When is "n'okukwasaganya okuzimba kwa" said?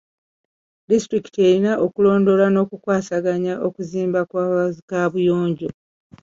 2.49-4.43